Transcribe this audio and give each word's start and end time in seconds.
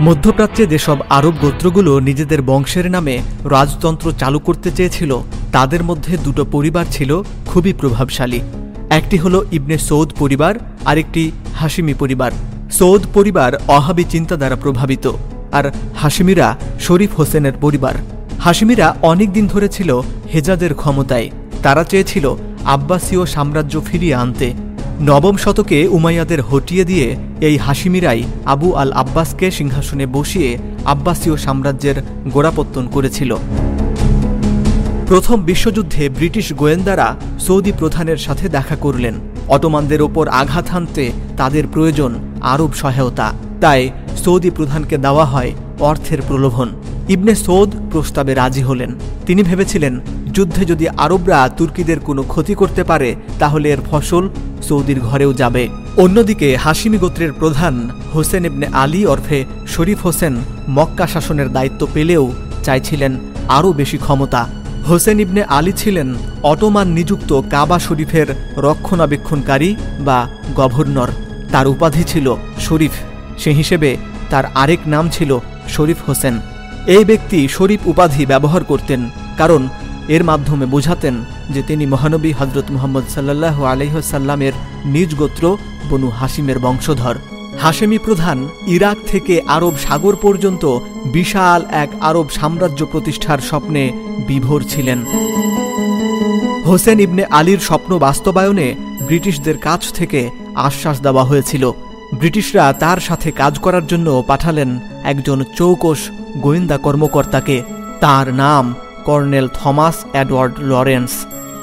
মধ্যপ্রাচ্যে 0.00 0.66
যেসব 0.66 0.96
আরব 1.10 1.34
গোত্রগুলো 1.40 2.00
নিজেদের 2.00 2.42
বংশের 2.42 2.90
নামে 2.90 3.18
রাজতন্ত্র 3.44 4.12
চালু 4.12 4.38
করতে 4.38 4.70
চেয়েছিল, 4.70 5.18
তাদের 5.52 5.84
মধ্যে 5.84 6.18
দুটো 6.24 6.44
পরিবার 6.44 6.84
ছিল 6.90 7.22
খুবই 7.46 7.72
প্রভাবশালী। 7.72 8.40
একটি 8.90 9.16
হলো 9.16 9.46
ইবনে 9.52 9.78
সৌদ 9.78 10.12
পরিবার, 10.18 10.54
আরেকটি 10.84 11.30
হাসিমি 11.54 11.94
পরিবার। 11.94 12.32
সৌদ 12.72 13.06
পরিবার 13.14 13.52
অহাবি 13.68 14.04
চিন্তা 14.04 14.36
দ্বারা 14.36 14.56
প্রভাবিত, 14.56 15.12
আর 15.52 15.72
হাসিমিরা 15.96 16.56
শরীফ 16.80 17.14
হোসেনের 17.14 17.52
পরিবার। 17.60 17.94
হাসিমিরা 18.40 18.96
অনেক 19.02 19.32
দিন 19.32 19.46
ধরে 19.46 19.68
ছিল 19.68 20.00
হেজাদের 20.34 20.74
ক্ষমতায়। 20.74 21.30
তারা 21.62 21.84
চেয়েছিল 21.84 22.34
আব্বাসীয় 22.64 23.26
সাম্রাজ্য 23.26 23.80
ফিরিয়ে 23.80 24.14
আনতে। 24.14 24.65
নবম 25.00 25.36
শতকে 25.36 25.88
উমাইয়াদের 25.88 26.40
হটিয়ে 26.40 26.84
দিয়ে 26.84 27.16
এই 27.40 27.56
হাসিমিরাই 27.56 28.22
আবু 28.44 28.72
আল 28.72 28.92
আব্বাসকে 28.92 29.50
সিংহাসনে 29.50 30.06
বসিয়ে 30.06 30.58
আব্বাসীয় 30.84 31.36
সাম্রাজ্যের 31.36 31.96
গোড়াপত্তন 32.32 32.86
করেছিল। 32.86 33.36
প্রথম 35.06 35.42
বিশ্বযুদ্ধে 35.42 36.08
ব্রিটিশ 36.08 36.52
গোয়েন্দারা 36.52 37.16
সৌদি 37.38 37.72
প্রধানের 37.72 38.16
সাথে 38.16 38.48
দেখা 38.48 38.76
করলেন। 38.76 39.14
অটোমানদের 39.48 40.02
ওপর 40.02 40.28
আঘাত 40.28 40.68
হানতে 40.68 41.12
তাদের 41.36 41.66
প্রয়োজন 41.66 42.14
আরব 42.40 42.72
সহায়তা। 42.72 43.32
তাই 43.60 43.90
সৌদি 44.24 44.50
প্রধানকে 44.50 44.98
দেওয়া 44.98 45.24
হয় 45.24 45.52
অর্থের 45.80 46.18
প্রলোভন। 46.28 46.68
ইবনে 47.08 47.34
সৌদ 47.34 47.74
প্রস্তাবে 47.92 48.34
রাজি 48.34 48.62
হলেন। 48.62 48.94
তিনি 49.26 49.42
ভেবেছিলেন, 49.42 50.00
যুদ্ধে 50.32 50.64
যদি 50.64 50.88
আরবরা 50.88 51.48
তুর্কিদের 51.48 52.00
কোনো 52.00 52.22
ক্ষতি 52.22 52.54
করতে 52.54 52.84
পারে, 52.84 53.14
তাহলে 53.38 53.70
এর 53.70 53.78
ফসল 53.90 54.28
সৌদির 54.62 55.00
ঘরেও 55.00 55.32
যাবে। 55.32 55.68
অন্যদিকে 55.96 56.56
হাসিমি 56.56 56.98
গোত্রের 56.98 57.32
প্রধান 57.32 57.90
হোসেন 58.14 58.44
ইবনে 58.44 58.66
আলী 58.72 59.06
অর্থে 59.06 59.44
শরীফ 59.66 60.02
হোসেন 60.02 60.36
মক্কা 60.68 61.06
শাসনের 61.06 61.52
দায়িত্ব 61.52 61.86
পেলেও 61.94 62.32
চাইছিলেন 62.62 63.16
আরও 63.48 63.72
বেশি 63.72 63.98
ক্ষমতা। 63.98 64.48
হোসেন 64.88 65.20
ইবনে 65.20 65.42
আলী 65.42 65.72
ছিলেন 65.72 66.14
অটোমান 66.42 66.88
নিযুক্ত 66.88 67.40
কাবা 67.50 67.78
শরীফের 67.78 68.26
রক্ষণাবেক্ষণকারী 68.56 69.76
বা 70.00 70.28
গভর্নর। 70.54 71.08
তার 71.52 71.66
উপাধি 71.66 72.04
ছিল 72.04 72.34
শরীফ। 72.60 72.92
সে 73.38 73.50
হিসেবে 73.50 73.96
তার 74.30 74.44
আরেক 74.54 74.78
নাম 74.86 75.08
ছিল 75.10 75.38
শরীফ 75.68 75.98
হোসেন। 76.08 76.40
এই 76.86 77.04
ব্যক্তি 77.04 77.48
শরীফ 77.48 77.80
উপাধি 77.86 78.26
ব্যবহার 78.26 78.64
করতেন, 78.64 79.10
কারণ 79.38 79.68
এর 80.08 80.24
মাধ্যমে 80.24 80.66
বোঝাতেন 80.66 81.24
যে 81.50 81.62
তিনি 81.62 81.86
মহানবী 81.86 82.32
হজরত 82.32 82.70
মোহাম্মদ 82.70 83.04
সাল্লাহ 83.08 83.64
আলহ্লামের 83.64 84.52
নিজ 84.84 85.14
গোত্র 85.14 85.56
বনু 85.90 86.08
হাসিমের 86.08 86.58
বংশধর। 86.58 87.16
হাসেমি 87.58 87.98
প্রধান 87.98 88.48
ইরাক 88.66 88.96
থেকে 89.06 89.40
আরব 89.46 89.76
সাগর 89.76 90.16
পর্যন্ত 90.16 90.80
বিশাল 91.06 91.64
এক 91.70 91.90
আরব 92.00 92.28
সাম্রাজ্য 92.30 92.86
প্রতিষ্ঠার 92.86 93.38
স্বপ্নে 93.38 93.92
বিভোর 94.26 94.64
ছিলেন। 94.68 95.04
হোসেন 96.66 97.00
ইবনে 97.00 97.24
আলীর 97.24 97.58
স্বপ্ন 97.58 97.98
বাস্তবায়নে 97.98 98.74
ব্রিটিশদের 99.02 99.58
কাছ 99.58 99.92
থেকে 99.92 100.30
আশ্বাস 100.54 101.00
দেওয়া 101.00 101.24
হয়েছিল। 101.24 101.72
ব্রিটিশরা 102.20 102.64
তার 102.82 102.98
সাথে 103.00 103.28
কাজ 103.30 103.54
করার 103.58 103.84
জন্য 103.86 104.08
পাঠালেন 104.26 104.70
একজন 105.04 105.38
চৌকস 105.58 106.00
গোয়েন্দা 106.44 106.76
কর্মকর্তাকে। 106.78 107.56
তার 108.00 108.26
নাম 108.34 108.64
কর্নেল 109.04 109.46
থমাস 109.58 109.96
অ্যাডওয়ার্ড 110.12 110.54
লরেন্স। 110.70 111.12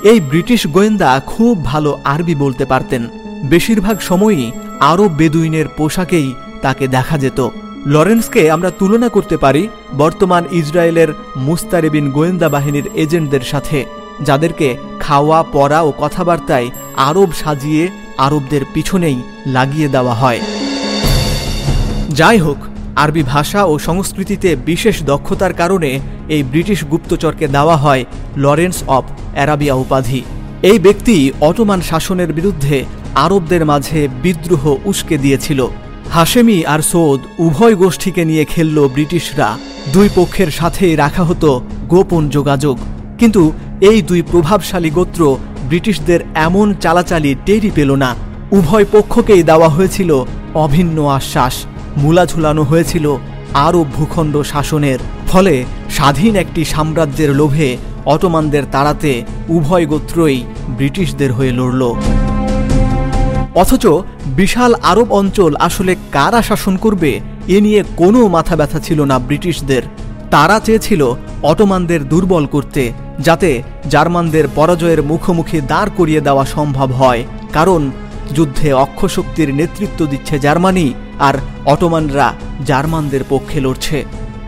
এই 0.04 0.20
ব্রিটিশ 0.20 0.62
গোয়েন্দা 0.68 1.10
খুব 1.26 1.54
ভালো 1.66 1.92
আরবি 2.04 2.36
বলতে 2.36 2.66
পারতেন। 2.66 3.04
বেশিরভাগ 3.44 3.98
সময়ই 4.00 4.52
আরব 4.80 5.12
বেদুইনের 5.20 5.68
পোশাকেই 5.78 6.30
তাকে 6.62 6.86
দেখা 6.88 7.18
যেত। 7.18 7.40
লরেন্সকে 7.94 8.42
আমরা 8.52 8.70
তুলনা 8.80 9.10
করতে 9.10 9.36
পারি 9.38 9.64
বর্তমান 9.98 10.44
ইসরায়েলের 10.52 11.10
মুস্তারেবিন 11.38 12.06
গোয়েন্দা 12.12 12.50
বাহিনীর 12.50 12.88
এজেন্টদের 13.04 13.44
সাথে, 13.52 13.80
যাদেরকে 14.22 14.68
খাওয়া, 15.00 15.40
পড়া 15.56 15.80
ও 15.82 15.90
কথাবার্তায় 16.04 16.68
আরব 17.08 17.30
সাজিয়ে 17.44 17.84
আরবদের 18.18 18.62
পিছনেই 18.74 19.18
লাগিয়ে 19.48 19.90
দেওয়া 19.90 20.14
হয়। 20.14 20.40
যাই 22.10 22.38
হোক 22.38 22.58
আরবি 22.96 23.24
ভাষা 23.24 23.64
ও 23.64 23.80
সংস্কৃতিতে 23.80 24.56
বিশেষ 24.56 25.04
দক্ষতার 25.04 25.54
কারণে 25.54 26.00
এই 26.30 26.44
ব্রিটিশ 26.44 26.84
গুপ্তচরকে 26.84 27.48
দেওয়া 27.48 27.78
হয় 27.78 28.06
লরেন্স 28.38 28.84
অব 28.88 29.04
অ্যারাবিয়া 29.34 29.74
উপাধি। 29.74 30.22
এই 30.62 30.80
ব্যক্তি 30.80 31.32
অটোমান 31.42 31.82
শাসনের 31.82 32.34
বিরুদ্ধে 32.34 32.86
আরবদের 33.16 33.66
মাঝে 33.66 34.08
বিদ্রোহ 34.24 34.76
উস্কে 34.86 35.18
দিয়েছিল। 35.18 35.68
হাশেমি 36.12 36.66
আর 36.66 36.82
সৌদ 36.82 37.20
উভয় 37.40 37.76
গোষ্ঠীকে 37.76 38.26
নিয়ে 38.26 38.46
খেলল 38.46 38.88
ব্রিটিশরা। 38.88 39.58
দুই 39.94 40.10
পক্ষের 40.16 40.52
সাথেই 40.52 40.96
রাখা 40.96 41.24
হতো 41.24 41.62
গোপন 41.88 42.30
যোগাযোগ। 42.30 42.78
কিন্তু 43.18 43.52
এই 43.82 44.02
দুই 44.02 44.22
প্রভাবশালী 44.22 44.90
গোত্র 44.90 45.38
ব্রিটিশদের 45.74 46.20
এমন 46.48 46.68
চালাচালি 46.82 47.32
টেরি 47.46 47.72
পেল 47.76 47.92
না। 48.04 48.16
উভয় 48.52 48.86
পক্ষকেই 48.92 49.44
দেওয়া 49.44 49.70
হয়েছিল 49.70 50.12
অভিন্ন 50.54 50.98
আশ্বাস। 51.18 51.56
মূলা 51.98 52.24
ঝুলানো 52.26 52.64
হয়েছিল 52.64 53.06
আরব 53.54 53.86
ভূখণ্ড 53.96 54.36
শাসনের। 54.42 55.00
ফলে 55.32 55.54
স্বাধীন 55.90 56.34
একটি 56.36 56.62
সাম্রাজ্যের 56.66 57.32
লোভে 57.36 57.70
অটোমানদের 58.06 58.64
তাড়াতে 58.72 59.12
উভয় 59.50 59.86
গোত্রই 59.86 60.38
ব্রিটিশদের 60.70 61.32
হয়ে 61.32 61.52
লড়ল। 61.52 61.84
অথচ 63.56 63.86
বিশাল 64.40 64.72
আরব 64.92 65.08
অঞ্চল 65.12 65.52
আসলে 65.60 65.94
কারা 66.12 66.42
শাসন 66.42 66.74
করবে, 66.78 67.12
এ 67.48 67.58
নিয়ে 67.62 67.84
কোনো 67.98 68.20
মাথা 68.28 68.56
ব্যথা 68.56 68.80
ছিল 68.80 69.00
না 69.12 69.20
ব্রিটিশদের। 69.20 69.84
তারা 70.34 70.58
চেয়েছিল 70.60 71.02
অটোমানদের 71.44 72.02
দুর্বল 72.12 72.46
করতে, 72.46 72.84
যাতে 73.20 73.50
জার্মানদের 73.90 74.46
পরাজয়ের 74.56 75.02
মুখোমুখি 75.04 75.60
দাঁড় 75.68 75.92
করিয়ে 75.98 76.22
দেওয়া 76.22 76.46
সম্ভব 76.46 76.90
হয়। 76.92 77.22
কারণ 77.54 77.82
যুদ্ধে 78.36 78.74
অক্ষশক্তির 78.74 79.50
নেতৃত্ব 79.56 80.00
দিচ্ছে 80.06 80.36
জার্মানি 80.40 80.88
আর 81.20 81.36
অটোমানরা 81.66 82.28
জার্মানদের 82.66 83.24
পক্ষে 83.30 83.60
লড়ছে। 83.62 83.98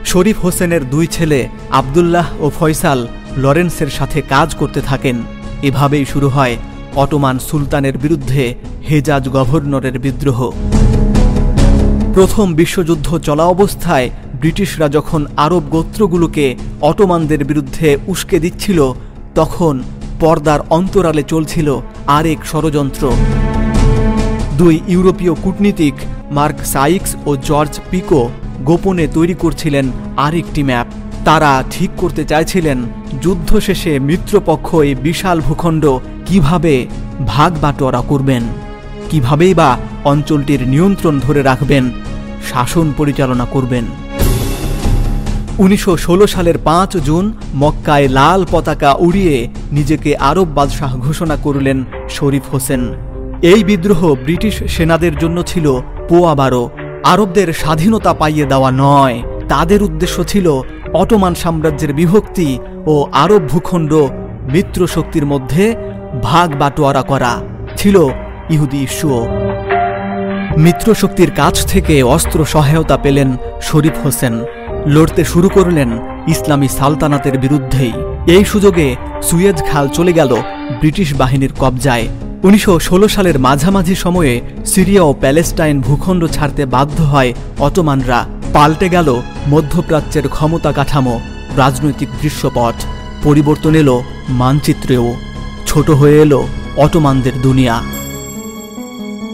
শরীফ 0.06 0.38
হোসেনের 0.40 0.90
দুই 0.90 1.06
ছেলে 1.08 1.40
আবদুল্লাহ 1.72 2.28
ও 2.40 2.46
ফয়সাল 2.60 3.00
লরেন্সের 3.38 3.90
সাথে 3.90 4.20
কাজ 4.34 4.50
করতে 4.56 4.82
থাকেন। 4.82 5.18
এভাবেই 5.62 6.06
শুরু 6.06 6.28
হয় 6.30 6.56
অটোমান 6.96 7.36
সুলতানের 7.40 7.96
বিরুদ্ধে 7.98 8.44
হেজাজ 8.90 9.24
গভর্নরের 9.30 10.00
বিদ্রোহ। 10.00 10.40
প্রথম 12.14 12.46
বিশ্বযুদ্ধ 12.54 13.08
চলা 13.18 13.46
অবস্থায় 13.46 14.10
ব্রিটিশরা 14.46 14.88
যখন 14.98 15.22
আরব 15.46 15.64
গোত্রগুলোকে 15.76 16.46
অটোমানদের 16.90 17.42
বিরুদ্ধে 17.50 17.90
উস্কে 18.14 18.38
দিচ্ছিল, 18.46 18.80
তখন 19.40 19.76
পর্দার 20.22 20.60
অন্তরালে 20.78 21.24
চলছিল 21.34 21.68
আরেক 22.18 22.40
ষড়যন্ত্র। 22.52 23.04
দুই 24.60 24.76
ইউরোপীয় 24.94 25.34
কূটনীতিক 25.44 25.96
মার্ক 26.38 26.58
সাইক্স 26.74 27.12
ও 27.30 27.32
জর্জ 27.50 27.74
পিকো 27.92 28.22
গোপনে 28.70 29.06
তৈরি 29.16 29.36
করছিলেন 29.44 29.86
আরেকটি 30.26 30.62
ম্যাপ। 30.70 30.88
তারা 31.28 31.52
ঠিক 31.74 31.92
করতে 32.02 32.24
চাইছিলেন 32.32 32.78
যুদ্ধ 33.24 33.50
শেষে 33.68 33.94
মিত্রপক্ষ 34.10 34.68
এই 34.88 34.94
বিশাল 35.08 35.38
ভূখণ্ড 35.48 35.84
কীভাবে 36.28 36.74
ভাগ 37.34 37.52
বাটোয়ারা 37.64 38.02
করবেন, 38.12 38.44
কিভাবেই 39.10 39.54
বা 39.60 39.70
অঞ্চলটির 40.12 40.62
নিয়ন্ত্রণ 40.74 41.16
ধরে 41.26 41.42
রাখবেন, 41.50 41.84
শাসন 42.50 42.88
পরিচালনা 43.00 43.48
করবেন। 43.56 43.88
উনিশশো 45.64 45.94
ষোলো 45.98 46.26
সালের 46.28 46.58
পাঁচ 46.68 46.92
জুন 47.08 47.26
মক্কায় 47.56 48.08
লাল 48.18 48.42
পতাকা 48.52 48.92
উড়িয়ে 49.06 49.36
নিজেকে 49.72 50.12
আরব 50.30 50.48
বাদশাহ 50.58 50.92
ঘোষণা 50.98 51.36
করলেন 51.36 51.78
শরীফ 52.10 52.46
হোসেন। 52.54 52.82
এই 53.52 53.62
বিদ্রোহ 53.64 54.02
ব্রিটিশ 54.26 54.56
সেনাদের 54.76 55.14
জন্য 55.18 55.38
ছিল 55.52 55.66
পোয়াবারো 56.10 56.64
আরবদের 57.12 57.48
স্বাধীনতা 57.62 58.12
পাইয়ে 58.14 58.46
দেওয়া 58.52 58.72
নয়। 58.84 59.18
তাদের 59.50 59.80
উদ্দেশ্য 59.84 60.18
ছিল 60.32 60.48
অটোমান 61.02 61.34
সাম্রাজ্যের 61.44 61.92
বিভক্তি 61.94 62.50
ও 62.92 62.94
আরব 63.24 63.42
ভূখণ্ড 63.52 63.92
মিত্র 64.54 64.80
শক্তির 64.96 65.26
মধ্যে 65.26 65.64
ভাগ 66.24 66.48
বাটোয়ারা 66.62 67.04
করা, 67.12 67.34
ছিল 67.78 67.96
ইহুদি 68.54 68.80
ইস্যুও। 68.88 69.22
মিত্রশক্তির 70.66 71.32
কাছ 71.42 71.56
থেকে 71.72 71.96
অস্ত্র 72.16 72.40
সহায়তা 72.46 72.98
পেলেন 72.98 73.30
শরীফ 73.62 73.96
হোসেন। 74.04 74.36
লড়তে 74.94 75.24
শুরু 75.24 75.50
করলেন 75.50 75.90
ইসলামী 76.28 76.68
সালতানাতের 76.68 77.36
বিরুদ্ধেই। 77.38 77.94
এই 78.36 78.44
সুযোগে 78.46 78.88
সুয়েজ 79.24 79.58
খাল 79.70 79.86
চলে 79.88 80.14
গেল 80.14 80.32
ব্রিটিশ 80.80 81.10
বাহিনীর 81.14 81.54
কবজায়। 81.60 82.08
উনিশশো 82.44 82.74
ষোলো 82.80 83.08
সালের 83.08 83.38
মাঝামাঝি 83.40 83.96
সময়ে 83.96 84.34
সিরিয়া 84.66 85.04
ও 85.04 85.12
প্যালেস্টাইন 85.14 85.82
ভূখণ্ড 85.82 86.22
ছাড়তে 86.26 86.64
বাধ্য 86.66 86.98
হয় 87.04 87.32
অটোমানরা। 87.60 88.20
পাল্টে 88.54 88.88
গেল 88.90 89.10
মধ্যপ্রাচ্যের 89.48 90.26
ক্ষমতা 90.30 90.72
কাঠামো, 90.72 91.20
রাজনৈতিক 91.58 92.10
দৃশ্যপট, 92.22 92.76
পরিবর্তন 93.24 93.76
এলো 93.76 93.96
মানচিত্রেও। 94.30 95.06
ছোট 95.66 95.90
হয়ে 95.90 96.22
এলো 96.22 96.48
অটোমানদের 96.78 97.36
দুনিয়া। 97.42 97.76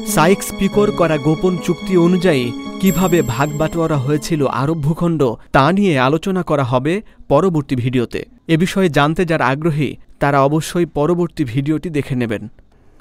সাইক্স 0.08 0.48
পিকর 0.60 0.92
করা 0.92 1.18
গোপন 1.18 1.58
চুক্তি 1.66 1.98
অনুযায়ী 1.98 2.52
কীভাবে 2.82 3.22
ভাগ 3.22 3.50
বাটোয়ারা 3.58 3.98
হয়েছিল 3.98 4.48
আরব 4.62 4.78
ভূখণ্ড 4.82 5.22
তা 5.52 5.72
নিয়ে 5.72 6.00
আলোচনা 6.00 6.44
করা 6.44 6.64
হবে 6.64 7.02
পরবর্তী 7.30 7.76
ভিডিওতে। 7.76 8.26
এ 8.48 8.58
বিষয়ে 8.58 8.90
জানতে 8.90 9.26
যারা 9.26 9.46
আগ্রহী, 9.46 9.90
তারা 10.20 10.42
অবশ্যই 10.42 10.86
পরবর্তী 10.86 11.44
ভিডিওটি 11.44 11.90
দেখে 11.90 12.16
নেবেন। 12.16 12.48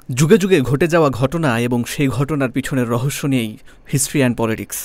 যুগে 0.09 0.37
যুগে 0.37 0.61
ঘটে 0.61 0.87
যাওয়া 0.87 1.09
ঘটনা 1.09 1.59
এবং 1.59 1.83
সেই 1.87 2.07
ঘটনার 2.07 2.51
পিছনের 2.51 2.87
রহস্য 2.89 3.25
নিয়েই 3.27 3.57
হিস্ট্রি 3.91 4.19
অ্যান্ড 4.19 4.37
পলিটিক্স। 4.37 4.77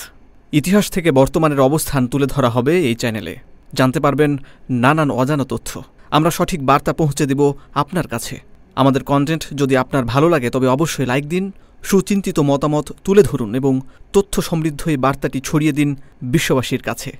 ইতিহাস 0.53 0.91
থেকে 0.91 1.11
বর্তমানের 1.11 1.61
অবস্থান 1.61 2.07
তুলে 2.07 2.27
ধরা 2.27 2.51
হবে 2.51 2.73
এই 2.79 2.95
চ্যানেলে। 2.95 3.37
জানতে 3.75 4.01
পারবেন 4.01 4.31
নানান 4.71 5.11
অজানা 5.11 5.45
তথ্য। 5.45 5.83
আমরা 6.11 6.31
সঠিক 6.31 6.61
বার্তা 6.67 6.93
পৌঁছে 6.93 7.25
দেব 7.27 7.53
আপনার 7.75 8.07
কাছে। 8.09 8.41
আমাদের 8.77 9.03
কন্টেন্ট 9.05 9.43
যদি 9.55 9.77
আপনার 9.77 10.05
ভালো 10.05 10.29
লাগে, 10.29 10.51
তবে 10.51 10.67
অবশ্যই 10.69 11.07
লাইক 11.07 11.29
দিন 11.29 11.53
সুচিন্তিত 11.83 12.39
মতামত 12.41 12.87
তুলে 13.05 13.23
ধরুন 13.23 13.51
এবং 13.55 13.75
তথ্য 14.13 14.35
সমৃদ্ধ 14.43 14.83
এই 14.89 14.97
বার্তাটি 14.97 15.39
ছড়িয়ে 15.45 15.73
দিন 15.73 15.91
বিশ্ববাসীর 16.23 16.83
কাছে 16.83 17.11